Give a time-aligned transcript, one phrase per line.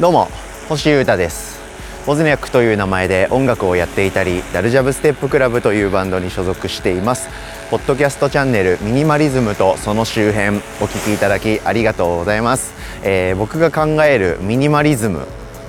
[0.00, 0.28] どうも
[0.68, 1.60] 星優太です。
[2.06, 7.28] ボズニャックという名前で音楽をやっていたりダルジャブステップクラブというバンドに所属しています。
[7.70, 12.74] ポッドキャストチャンネルミニマリズムとその周辺お聞きいただきありがとうございます、
[13.04, 15.24] えー、僕が考えるミニマリズム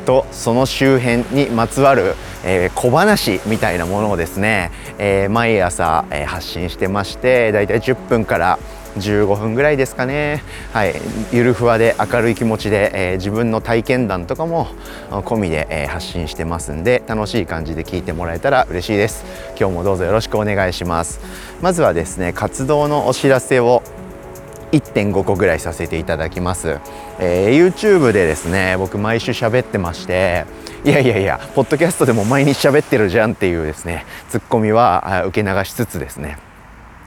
[0.07, 8.57] とその周辺にまつわる、えー、小話みたいなものをですね、えー、毎朝、えー、発信してましてだいたい10分から
[8.97, 10.95] 15分ぐらいですかね、はい、
[11.31, 14.67] ゆるふわで明るい気持ちで、えー、自分の体験談とかも
[15.09, 19.23] 込みで、えー、発信してますんで楽しい感じで聞いてもらえたら嬉しいです。
[19.59, 21.19] 今日もどうぞよろしくお願いします。
[21.61, 23.83] まずはですね活動のお知らせを
[24.71, 26.79] 1.5個ぐらいさせていただきます、
[27.19, 30.46] えー、YouTube でですね僕毎週喋ってまして
[30.85, 36.50] いやいやいやポッドキャストでも毎日喋ってるじゃんっていうですねツッコミは受け流しつつですね。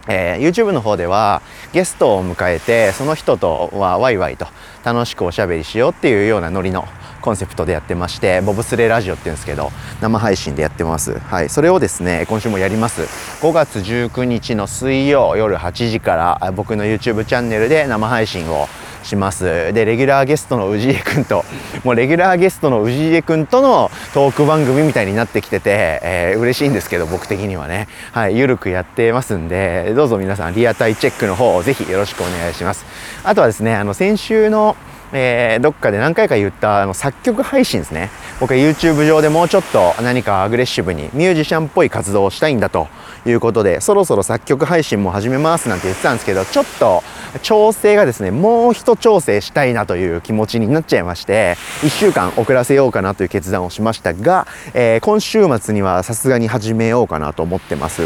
[0.09, 4.47] えー、YouTube の方ではゲストを迎えてその人とはワイワイと
[4.85, 6.87] 楽しくおしゃべりしようっていうようなノリの
[7.23, 9.71] コンセプトでやってましてボブスレーラジオっていうんですけど
[10.03, 11.19] 生配信でやってます。
[11.19, 11.49] はい。
[11.49, 13.03] それをですね今週もやります。
[13.41, 18.69] 5月19日の水曜夜8時から僕の YouTube チャンネルで生配信を
[19.05, 19.73] します。
[19.73, 21.45] でレギュラーゲストの氏家くんと
[21.85, 27.89] もうレギュラーゲストの氏家くんとのトーク番組みたいになってきてて、えー、嬉しいんですけど僕的にはね。
[28.13, 32.85] はいゆるくやってますんでどうぞ皆さんリアタイチェックの方をぜひよろしくお願いします。
[33.23, 34.77] あとはですねあの先週の
[35.17, 38.11] えー、どっかで何回か言ったあの作曲配信ですね。
[38.41, 42.89] 僕は YouTube 上でもうちょっと何かアグレッシブにミュージシャンっぽい活動をしたいんだと
[43.25, 47.03] いうことでそろそろ作曲配信も始めますなんて言ってたんですけどちょっと
[47.43, 58.03] 調整がですねもう一調整したいなという気持ちになっちゃいまして1週間遅らせようかなという決断をしましたが、えー、今週末にはさすがに始めようかなと思ってます。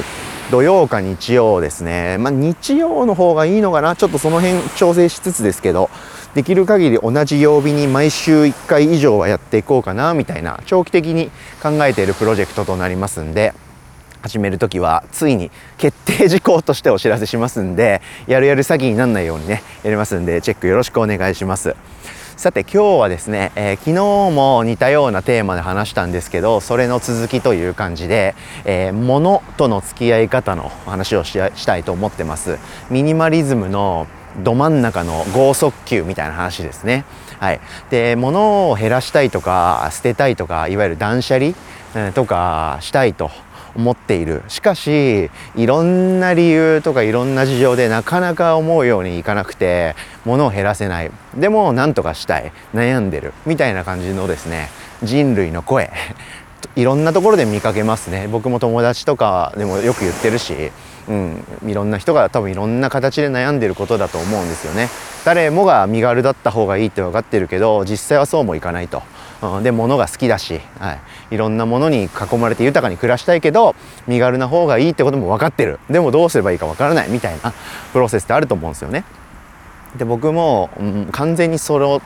[0.50, 2.17] 土曜か日曜ですね。
[2.19, 3.97] まあ日曜の方がいいのかな。
[3.97, 5.91] ちょっとその辺調整しつつですけど
[6.34, 11.31] できる限り同じ曜日に毎週1回以上はやっていこうかなみたいな長期的に
[11.62, 13.55] 考えているプロジェクトとなりますんで
[14.23, 21.77] 始める時はついに決定事項としてお知らせしますんでやるやる詐欺にならないようにねやりますんでチェックよろしくお願いします。
[22.37, 23.94] さて今日はですね、えー、昨日
[24.33, 32.61] も似たようなテーマで話したんですけどそれの続きという感じで、えー、物との付き合い方の話をしたいと思ってます。
[32.91, 34.06] ミニマリズムの
[34.37, 37.05] ど真ん中の剛速球みたいな話ですね。
[37.39, 41.55] はい、で物を減らしたいとか捨てたいとかいわゆる断捨離、
[42.12, 43.31] とかしたいと
[43.75, 44.43] 思っている。
[44.49, 49.94] しかしいろんな理由とかいろんな事情でなかなか思うようにいかなくて
[50.25, 51.11] 物を減らせない。
[51.37, 52.53] でも何とかしたい。
[52.75, 53.33] 悩んでる。
[53.47, 54.69] みたいな感じのですね
[55.03, 55.91] 人類の声。
[56.78, 58.28] いろんなところで見かけますね。
[58.31, 60.71] 僕も友達とかでもよく言ってるし
[61.09, 64.88] うん、いろんな人が多分いろんな形で悩んでることだと思うんですよね。
[65.25, 69.03] 誰もが身軽だった方がいいって分かってるけど実際はそうもいかないと、
[69.43, 70.93] うん、で物が好きだし、は
[71.31, 73.75] い、いろんなものに囲まれて豊かに暮らしたいけど
[74.06, 75.81] 身軽な方がいいってことも分かってる。
[75.91, 77.53] でもどうすればいいか分からないみたいな
[77.93, 79.05] プロセスってあると思うんですよね。
[79.97, 82.03] で僕も、うん、完全にそれを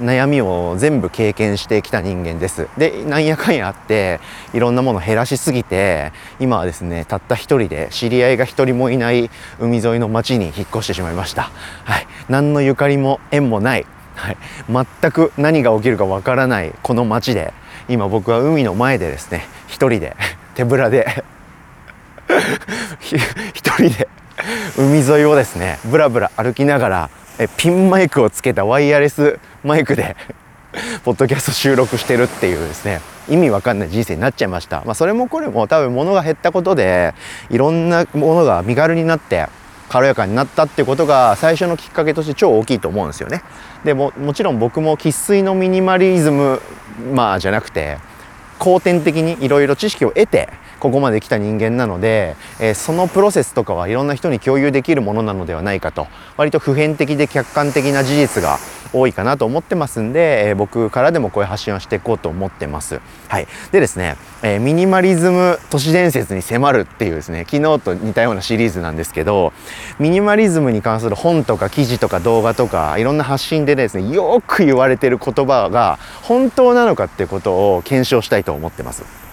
[0.00, 2.68] 悩みを全部経験してきた人間です。
[2.76, 4.20] でなんやかんやあって
[4.52, 11.50] いろんなもの減らしすぎて今はですねたった一人で知り合いが一人もいない海沿いの町に引っ越してしまいました。
[11.84, 12.06] はい。
[12.28, 13.86] 何のゆかりも縁もない。
[14.16, 14.36] はい、
[14.70, 17.52] 全く何が起きるかわからないこの町で
[17.88, 20.16] 今僕は海の前でですね一人で
[20.54, 21.24] 手ぶらで
[23.52, 24.08] 一人で
[24.78, 30.14] 海沿いをですねぶらぶら歩きながらえピンマイクをつけたワイヤレスマイクで
[31.04, 33.00] ポッドキャスト収録してるっていうですね。
[33.30, 37.14] 意味わかんない人生になっちゃいました、まあ、それもこれも多分物が減ったことで
[37.48, 39.46] いろんなものが身軽になって
[39.88, 43.42] 軽やかになったってことが最初のきっかけとして超大きいと思うんですよね。
[43.82, 46.60] でももちろん僕も生粋のミニマリズム
[47.14, 47.96] まあじゃなくて
[48.58, 50.50] 後天的にいろいろ知識を得て
[50.84, 58.58] ここまで来た人間なので、えー、そのプロセスとかはいろんな人に共有できるものなのではないかと割と普遍的で客観的な事実が
[58.92, 63.00] 多いかなと思ってますんで、えー、僕からでもこういう発信をしていこうと思ってます。
[63.28, 69.54] はい、でですね、えー、ミニマリズム都市伝説に迫るっていうですね昨日と似たようなシリーズなんですけど
[69.98, 79.23] ミニマリズムに関する本とか記事とか動画とかいろんな発信でですねよく言われてる言葉が本当なのかっていうことを検証したいと思ってます。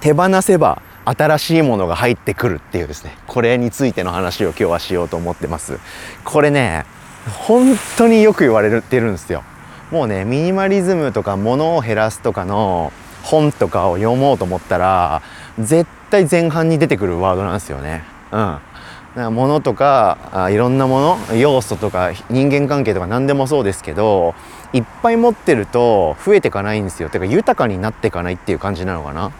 [0.00, 3.16] 手放せば新しいものが入ってくるっていうですね。
[3.26, 5.78] これについての話を今日はしようと思ってます。
[6.24, 6.84] これね
[7.46, 9.42] 本当によく言われてるんですよ。
[9.90, 12.92] もうねミニマリズムとか物を減らすとかの
[13.22, 15.22] 本とかを読もうと思ったら
[15.58, 18.04] 絶対前半に出てくるワードなんですよね。
[18.30, 18.58] うん。
[19.34, 24.34] 物とかあいろんなもの要素とか人間関係とか何でもそうですけど
[24.72, 27.08] いっぱい持ってると増えていかないんですよ。
[27.08, 29.32] てか豊かになっていかないっていう感じなのかな。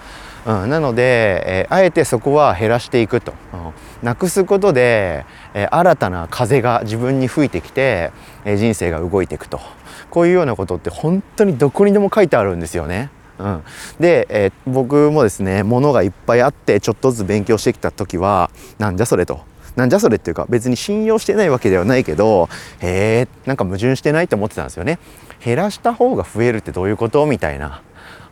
[0.49, 3.73] うん、なので、えー、あえてそこは減らしていくと、うん、
[4.03, 8.12] なくすことで、えー、新たな風が自分に吹いてきて、
[8.47, 9.61] えー、人生が動いていくと。
[10.09, 13.11] こういうようなことって本当にどこにでも書いてあるんですよね。
[13.39, 13.62] うん、
[14.00, 19.43] で、えー、僕もですね物がいっぱいあってちょっとずつ勉強してきた時はなんじゃそれと。
[19.77, 22.49] なんじゃそれっていうか別に信用してないわけではないけど
[22.81, 24.99] へえんか矛盾してないと思ってたんですよね。
[25.44, 27.27] 減らした方が増えるってどういうこと？
[27.27, 27.83] みたいな。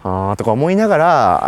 [0.07, 0.97] あとか思いなが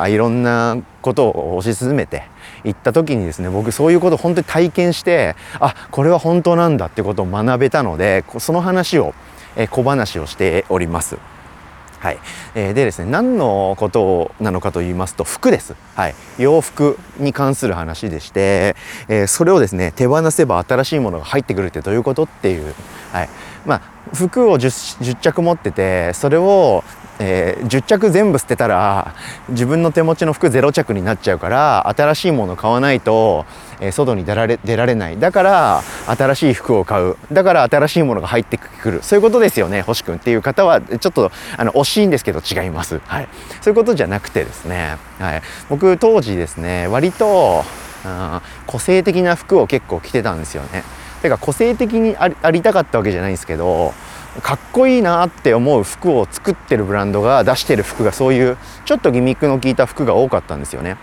[0.01, 2.25] らいろんなことを推し進めて
[2.65, 9.15] いった時にですね僕そういうことを本当に体験してあこれは本当なんだってことを学べたのでその話を
[9.71, 11.19] 小話をしております。
[12.01, 12.19] はい、
[12.55, 18.77] えー、でですね何のことなのかと言いますと服です、はい、洋服に関する話でして、
[19.09, 22.73] えー、それをですね手放せば新しいものが入ってくるってどういうことっていう、
[23.11, 23.29] はい。
[23.67, 23.83] まあ、
[24.15, 26.85] 服を 10, 10着持っててそれを
[27.21, 29.15] えー、10着全部捨てたら
[29.49, 33.45] 自分の手持ちの服0着になっちゃうから新しいもの買わないと、
[33.81, 35.19] えー、外に出られ出られない。
[35.19, 37.17] だから新しい服を買う。
[37.33, 39.03] だから新しいものが入ってくる。
[39.03, 40.17] そういうことですよね星くん。
[40.17, 43.29] っていう方はちょっとあの惜しいんですけど違います、はい、
[43.61, 47.65] そういうことじゃなくてですね、はい、僕当時ですね割と
[48.67, 50.85] 個性的な服を結構着てたんですよね。
[51.19, 53.95] てか個性的にありたかったわけじゃないんですけど
[54.43, 60.97] かっこいいなって思う服を作ってるブランドが出してる服がそういうちょっとギミックの効いた服が多かったんですよね。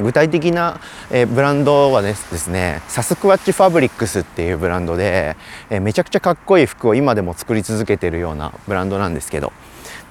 [0.00, 0.80] 具体的な、
[1.12, 5.36] えブランドはですねサスクワッチファブリックスっていうブランドで、
[5.70, 9.52] えめちゃくちゃかっこいい服を今でも作り続けてるようなブランドなんですけど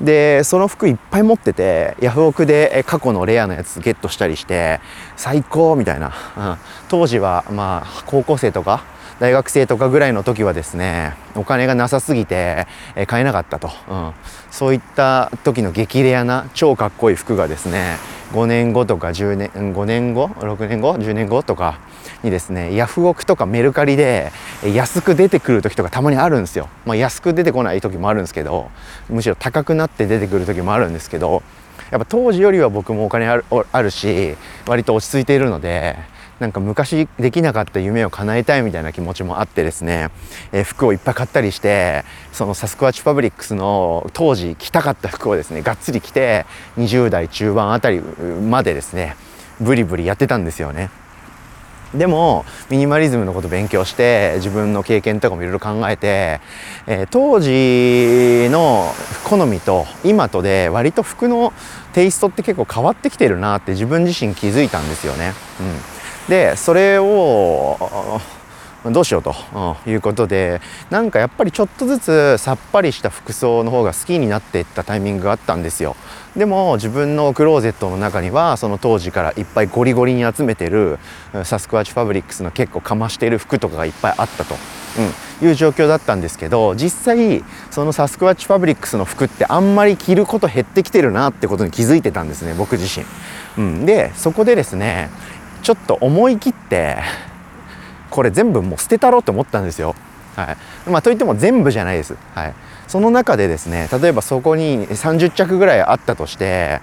[0.01, 4.81] でその服いっぱい持っててヤフオクで過去のレアなやつゲットしたりして
[5.15, 6.57] 最高みたいな、うん、
[6.89, 8.83] 当時はまあ高校生とか
[9.19, 12.67] 大学生とかぐらいの時はですねお金がなさすぎて、
[13.07, 14.11] 買えなかったと、うん、
[14.51, 17.97] そういった時の激レアな超かっこいい服がですね
[18.33, 21.43] 5年後とか10年5年後？6年後？10年後？
[21.43, 21.79] とか
[22.23, 24.31] にですねヤフオクとかメルカリで
[24.63, 28.71] 安く出てくる時とかたまにあるんですよ、まあ、安く出てこない時もあるんですけど
[29.09, 31.43] むしろ高くなって出てくる時もあるんですけど
[31.91, 34.35] やっぱ当時よりは僕もお金あるし
[34.65, 35.97] 割と落ち着いているので
[36.39, 40.09] なんか昔できなかった夢を叶えたいみたいな気持ちもあってですね、
[40.51, 46.45] えー、服をいっぱい買ったりしてそのサスクワッチファブリックスの当時着たかった服をですねがっつり着て
[46.77, 49.15] 20代中盤あたりまでですね
[49.61, 50.89] ブリブリやってたんですよね。
[51.93, 56.41] でもミニマリズムのこと勉強して自分の経験とかもいろいろ考えて、
[56.87, 58.91] えー、当時の
[59.23, 61.53] 好みと今とで割と服の
[61.93, 65.33] テイストって結構変わってきてるなって自分自身気づいたんですよね。
[65.59, 65.93] うん
[66.27, 68.21] でそれを
[68.91, 69.33] どうしようと
[69.88, 75.95] いうことでなんかやっぱりちょっとずつさっぱりした服装の方が好きになっていったタイミングがあったんですよ。
[76.35, 80.97] でも自分のクローゼットの中にはその当時からいっぱいゴリゴリに集めてる
[81.44, 84.56] サスクワッチファブリックスの結構かましている服とかがいっぱいあったと、
[85.41, 93.06] うん、いう状況だったんですけど実際そのサスクワッチファブリックスの服ってあんまり着ること減ってきてるなってことに気づいてたんですね僕自身、
[93.57, 95.12] うん、でそこでですね
[95.62, 96.97] ちょっと思い切って
[98.13, 99.95] これ全部もう捨てたろうと思ったんですよ。
[100.36, 100.56] は
[100.86, 102.15] いまあ、といっても全部じゃないです。
[102.36, 102.54] はい、
[102.88, 106.79] その中でですね例えばそこに30着ぐらいあったとして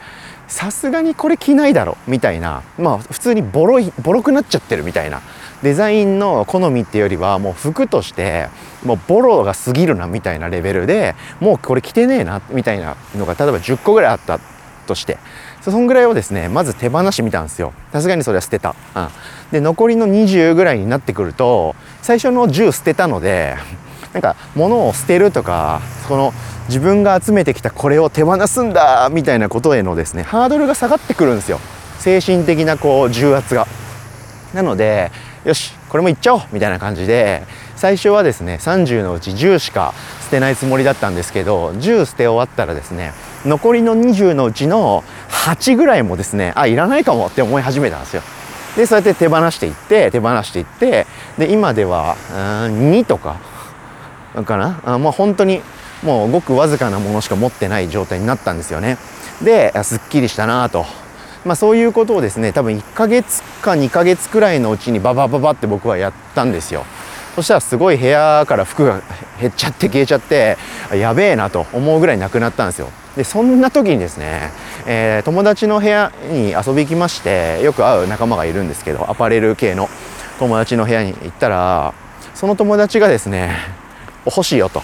[0.48, 5.22] さすがにこれ着ないだろみたいなまあ普通にボロいボロくなっちゃってるみたいな
[5.62, 8.48] デザインの好みっていうよりはもう服として
[8.84, 14.40] もうボロが過ぎるなみたいなレベルでもうこれ着てねえなみたいなのが例えば10個ぐらいあった
[14.86, 15.18] として
[15.62, 17.72] そんぐらいをですねまず手放してみたんですよ。
[17.92, 19.08] さすがにそれは捨てた、うん、
[19.52, 23.56] で残りの20ぐらいになってくると最初の10捨てたので
[24.12, 26.34] なんか物を捨てるとかこの
[26.68, 31.60] 自分が集めてきたこれを手放すんだみたいなことへのですねハードルが下がってくるんですよ。
[31.98, 33.66] 精神的なこう重圧が。
[34.54, 35.12] なので
[35.44, 37.42] よしこれもいっちゃおうみたいな感じで
[37.76, 43.12] 最初はですね30のうち10しか捨てないつもりだったんですけど10捨て終わったらですね
[43.44, 48.22] 残りの20のうちの8ぐらいもですねあいらないかもって思い始めたんですよ。
[48.76, 51.06] でそうやって手放していって手放していって
[51.38, 52.16] で今では
[52.68, 53.36] 2とか
[54.44, 55.60] かなあまあ本当に
[56.04, 58.96] もうごくわずかなものしか持ってない状態になったんですよね。
[59.42, 60.86] ですっきりしたなと。
[61.44, 66.84] まあそういうことをですね多分1ヶ月か2ヶ月くらいのうちにババババって僕はやったんですよ。
[67.34, 69.00] そしたらすごい部屋から服が
[69.40, 70.58] 減っちゃって消えちゃって
[70.94, 72.90] やべえなと思うぐらいなくなったんですよ。
[73.16, 74.50] でそんな時にですね、
[74.86, 79.88] えー、友達の部屋に遊び行きましてよく会う仲間がいるんですけどアパレル系の
[80.38, 81.92] 友達の部屋に行ったら
[82.34, 83.56] その友達がですね
[84.24, 84.82] 欲しいよと。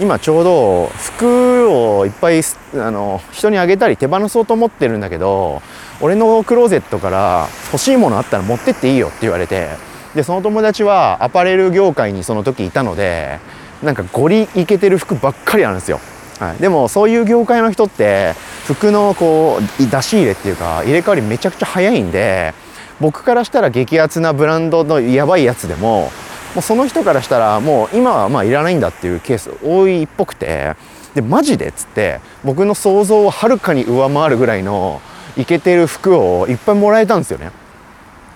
[0.00, 2.40] 今ちょうど服をいっぱい
[2.74, 5.60] あの人にあげたり手放そうと思ってるんだけど
[6.00, 9.68] 俺のクローゼットから欲しいものあったら持ってっていいよって言われて
[10.14, 13.38] でその友達はアパレル業界にその時いたので
[13.82, 16.00] なんかゴリイケてる服ばっかりあるんですよ、
[16.38, 18.34] はい、でもそういう業界の人って
[18.66, 22.54] 服のこう出し入れっていうか入れ替わりめちゃくちゃ早いんで
[23.00, 26.10] 僕からしたら激アツなブランドのやばいやつでも
[26.54, 30.76] もうその人からしたらもう今はまあいらないんだっていうケース多いっぽくて
[31.14, 35.00] でマジでっつって僕の想像をはるかに上回るぐらいの
[35.36, 37.52] イケてる服をいっぱいもらえたんですよね。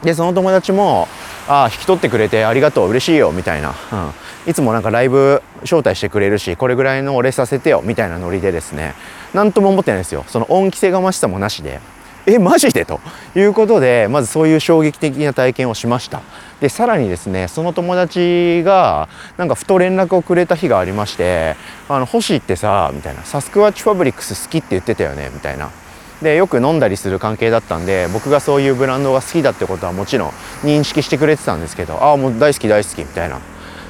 [0.03, 1.09] でその友達も
[1.49, 4.11] 「ああ引き取ってくれてありがとう嬉しいよ」みたいな、うん、
[4.47, 8.95] いつもなんかライブ招待してくれるしこれぐらいのお礼させてよみたいなノリでですね
[9.35, 10.25] 何とも思ってないですよ。
[10.29, 11.81] その恩着せがましさもなしで。
[12.29, 12.85] えマジで？
[12.85, 12.99] と
[13.37, 16.23] いうことでまずそういう衝撃的な体験をしました。
[16.61, 21.55] でさらにですねその友達がなんかふと連絡をくれた日がありまして
[21.89, 25.71] 「あの星ってさ」みたいな「サスクワッチファブリックス好きって言ってたよね」みたいな。
[26.21, 30.31] でよく飲んだりする関係だったんで僕がそういうブランドが好きだってことはもちろん
[30.65, 33.39] 認識してくれてたんですけど「ああもう大好き大好き」みたいな。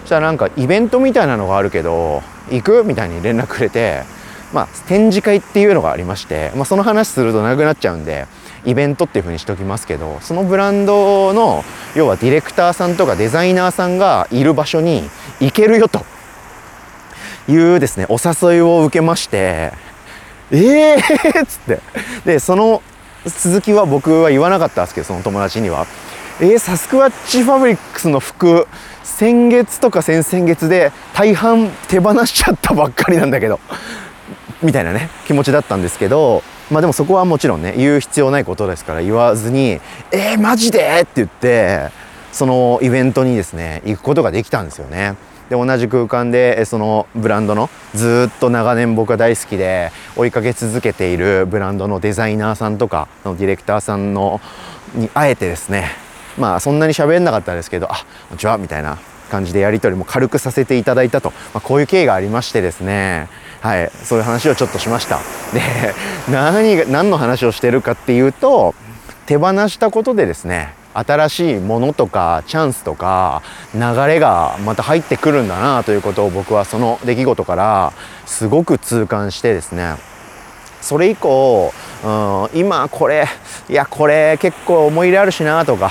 [0.07, 4.05] そしたらなんかイベントみたいなのがあるけど行くみたいに連絡くれて
[4.53, 8.29] まあ、展示会っていうのがありまして、まあ、その話すると長くなっちゃうんで
[8.65, 11.65] イベントっていうふうにしておきますけどそのブランドの
[11.97, 15.03] 要はディレクターさんとかデザイナーさんがいる場所に
[15.41, 16.05] 行けるよと。
[17.49, 19.73] いうですねお誘いを受けまして
[20.51, 21.81] ええー、っ つって。
[22.25, 22.83] でその
[23.25, 25.87] 続きは僕は言わなかったんですけどその友達には
[26.38, 28.69] 「えー、サスクワッチファブリックスの服
[29.02, 33.59] 先月とか先々月で大半手放しちゃったばっかりなんだけど
[34.62, 39.81] みたいなね気持ちだったんですけどまあでもそこはもちろんね言う必要ないことですから言わずに
[40.12, 41.90] 「えー、マジで?」って言って
[42.33, 45.14] そのイベントにですね行くことができたんですよね。
[45.49, 54.40] で同じ空間でそのブランドのずっと長年僕が大好きで追いかけ続けているブランドのデザイナーさんとかのディレクターさんの
[54.97, 55.93] にあえてですね
[56.38, 58.99] まあそんなに喋んなかったですけど「あこんにちは」みたいな
[59.31, 63.28] 感じでやり取りも軽くさせていただいたと、まあ、こういう経緯がありましてですね。
[63.61, 65.19] はい、そういう話をちょっとしました。
[65.52, 65.61] で、
[66.31, 68.75] 何が、何の話をしてるかっていうと、
[69.26, 73.43] 手放したことでですね、新しいものとかチャンスとか
[73.75, 77.93] 流れがまた入ってくるんだなということを僕はその出来事から
[78.25, 79.97] すごく痛感してですね。
[80.81, 81.75] それ以降、
[82.05, 83.26] うん、今これ
[83.69, 85.90] いやこれ結構思い入れあるしなとか、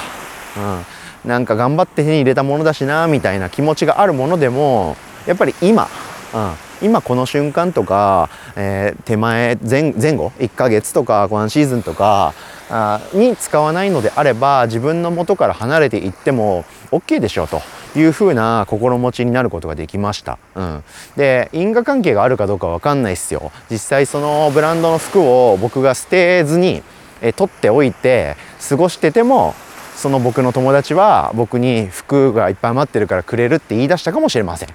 [0.57, 4.95] うん、なんか頑張って手に入れたものだしなみたいな気持ちがあるものでも
[5.25, 5.87] やっぱり今、
[6.33, 12.33] うん、今この瞬間とか、えー、手前前前後？1ヶ月とかワンシーズンとか
[12.69, 17.61] あに使わないのであれば自分の元から離れていっても OK でしょうと
[17.95, 20.37] いうふうな心持ちになることができました。
[20.55, 20.83] うん、
[21.15, 23.51] で因果関係があるかどうかわかんないっすよ。
[23.69, 26.83] 実際そのブランドの服を僕が捨てずに
[27.21, 28.35] え取っておいて
[28.67, 29.55] 過ごしてても
[29.95, 34.69] その僕の友達は僕に服がいっぱい余ってるからくれるって言い出したかもしれません。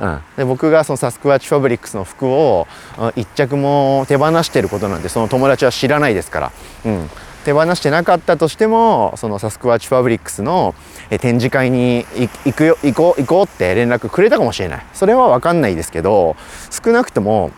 [0.00, 2.66] うん、で僕がそのサスクワッチファブリックスの服を
[2.98, 6.52] 1着も手放してることなんてその友達は知らないですから、
[6.86, 7.10] うん、
[7.44, 10.74] 手放してなかったとしてもそのサスクワッチファブリックスの
[11.10, 12.06] 展示会に
[12.44, 14.86] 行くよ行こう行こうって連絡くれたかもしれない。
[14.92, 16.36] それは分かんないですけど
[16.70, 17.50] 少なくとも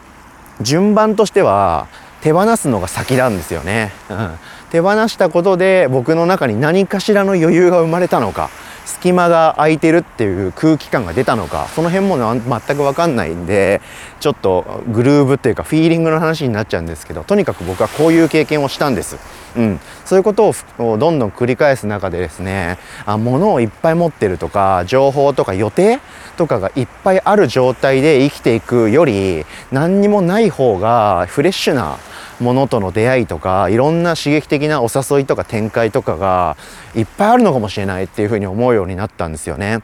[0.60, 1.86] 順番としては
[2.20, 4.38] 手放すのが先なんですよね、うん、
[4.70, 8.50] 手放したことで僕の中に何かしらの余裕が生まれたのか
[8.84, 13.80] 隙間が空いてるっていう空気感が出たのかその辺も全く分かんないんで
[14.20, 19.18] ちょっとグルーブっていうかフィーリングの話になっちゃうんですけどとにかく僕はこういう経験をしたんです。
[19.56, 26.00] うん、そういうことをどんどん繰り返す中でですねあ物をいっぱい持ってるとか情報とか予定
[26.36, 31.98] とかがいっぱいある状態で生きていくより何にもない方がフレッシュな
[32.44, 36.56] ものとの出会いとかいろんな刺激的なお誘いとか展開とかが
[36.94, 39.80] いっぱいあるのかもしれないっていうふうに思うようになったんですよね。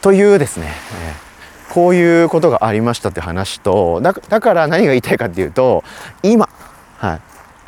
[0.00, 0.72] というですね、
[1.04, 5.84] えー、こういうことがありましたって話とだから何が言いたいかっていうと
[6.22, 6.48] 今、
[6.96, 7.20] はい、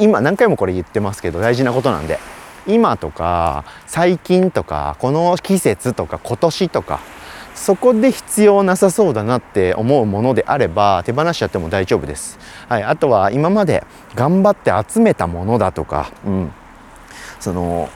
[0.05, 2.19] 今何回もこれ言ってますけど大事なことなんで
[2.67, 7.01] 今とか最近とかこの季節とか今年とか
[7.63, 12.37] そこで必要なさそうだなって思うものであれば手放しちゃっても大丈夫です。
[12.69, 13.85] はい、あとは今まで
[14.17, 16.53] 頑張って集めたものだとか、うん、
[17.39, 17.89] その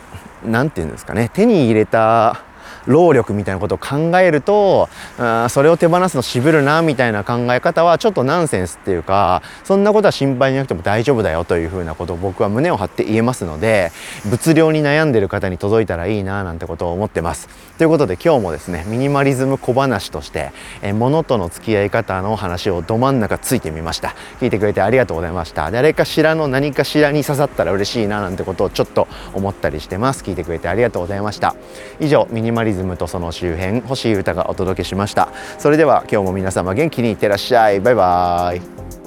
[0.45, 2.45] 何て言うんですかね手に入れた
[2.87, 4.89] 労力みたいなことを考えると
[5.19, 13.93] あそれを手放すの渋るなみたいな考え方はちょっとナンセンスっていうかそんなことは心配なくても大丈夫だよというふうなことを僕は胸を張って言えますので
[14.25, 17.49] 物量に悩んでる方に届いたらいいななんてことを思ってます。
[17.79, 20.53] ということで今日もですねミニマリズム小話として
[20.83, 24.15] え物との付き合い方の話をど真ん中ついてみました。
[24.41, 25.71] 聞いてくれてありがとうございました。
[25.71, 30.23] 誰かしらの何かしらに刺さったら嬉しいななんてことをちょっと思ったりしてます。
[30.23, 31.55] 聞いてくれてありがとうございました。
[32.01, 35.29] 以上ミニマリズムとその周辺星優太がお届けしました。
[35.59, 37.81] それでは今日も皆様元気にいってらっしゃい。
[37.81, 39.06] バイバーイ。